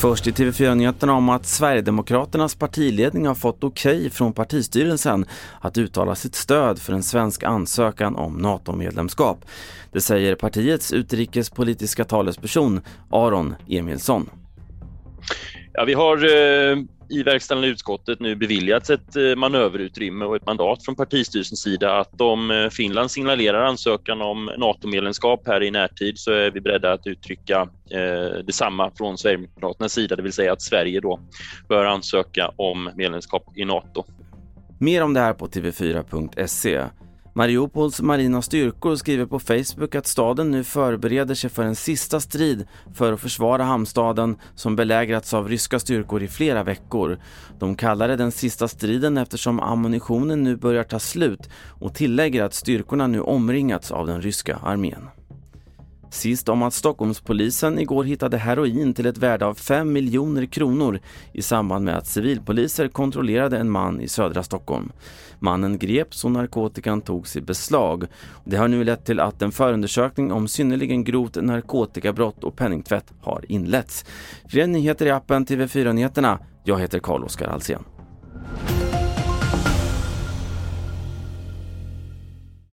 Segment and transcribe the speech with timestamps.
[0.00, 5.26] Först i TV4-nyheterna om att Sverigedemokraternas partiledning har fått okej okay från partistyrelsen
[5.60, 9.44] att uttala sitt stöd för en svensk ansökan om NATO-medlemskap.
[9.92, 12.80] Det säger partiets utrikespolitiska talesperson
[13.10, 14.30] Aron Emilsson.
[15.72, 16.76] Ja, vi har eh,
[17.08, 22.20] i verkställande utskottet nu beviljats ett eh, manöverutrymme och ett mandat från partistyrelsens sida att
[22.20, 27.06] om eh, Finland signalerar ansökan om NATO-medlemskap här i närtid så är vi beredda att
[27.06, 31.20] uttrycka eh, detsamma från Sverigedemokraternas sida, det vill säga att Sverige då
[31.68, 34.04] bör ansöka om medlemskap i NATO.
[34.80, 36.84] Mer om det här på tv4.se.
[37.36, 42.66] Mariupols marina styrkor skriver på Facebook att staden nu förbereder sig för en sista strid
[42.94, 47.18] för att försvara hamnstaden som belägrats av ryska styrkor i flera veckor.
[47.58, 51.48] De kallar det den sista striden eftersom ammunitionen nu börjar ta slut
[51.80, 55.08] och tillägger att styrkorna nu omringats av den ryska armén.
[56.10, 61.00] Sist om att Stockholmspolisen igår hittade heroin till ett värde av 5 miljoner kronor
[61.32, 64.92] i samband med att civilpoliser kontrollerade en man i södra Stockholm.
[65.38, 68.04] Mannen greps och narkotikan togs i beslag.
[68.44, 73.44] Det har nu lett till att en förundersökning om synnerligen grovt narkotikabrott och penningtvätt har
[73.48, 74.04] inletts.
[74.48, 76.38] Fler nyheter i appen TV4 Nyheterna.
[76.64, 77.95] Jag heter Carl-Oskar Alsen.